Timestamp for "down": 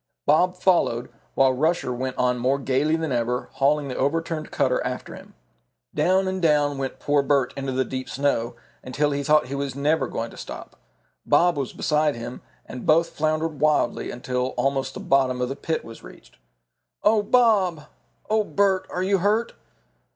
5.93-6.27, 6.41-6.79